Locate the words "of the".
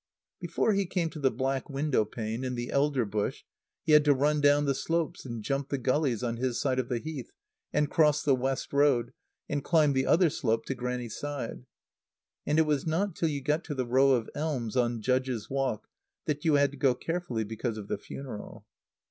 6.79-6.97, 17.77-17.99